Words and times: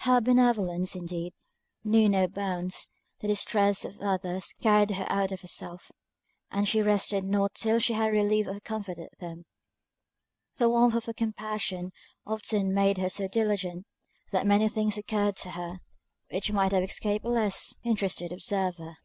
Her 0.00 0.20
benevolence, 0.20 0.94
indeed, 0.94 1.32
knew 1.82 2.06
no 2.06 2.28
bounds; 2.28 2.90
the 3.20 3.28
distress 3.28 3.86
of 3.86 4.00
others 4.02 4.54
carried 4.60 4.90
her 4.90 5.06
out 5.08 5.32
of 5.32 5.40
herself; 5.40 5.90
and 6.50 6.68
she 6.68 6.82
rested 6.82 7.24
not 7.24 7.54
till 7.54 7.78
she 7.78 7.94
had 7.94 8.12
relieved 8.12 8.50
or 8.50 8.60
comforted 8.60 9.08
them. 9.18 9.46
The 10.56 10.68
warmth 10.68 10.94
of 10.96 11.06
her 11.06 11.14
compassion 11.14 11.92
often 12.26 12.74
made 12.74 12.98
her 12.98 13.08
so 13.08 13.28
diligent, 13.28 13.86
that 14.30 14.46
many 14.46 14.68
things 14.68 14.98
occurred 14.98 15.36
to 15.36 15.52
her, 15.52 15.80
which 16.30 16.52
might 16.52 16.72
have 16.72 16.82
escaped 16.82 17.24
a 17.24 17.30
less 17.30 17.74
interested 17.82 18.30
observer. 18.30 18.98